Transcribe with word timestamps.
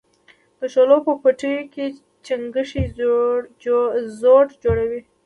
د 0.59 0.61
شولو 0.73 0.97
په 1.05 1.11
پټیو 1.21 1.61
کې 1.73 1.85
چنگښې 2.25 2.83
ځوږ 4.19 4.47
جوړوي. 4.63 5.01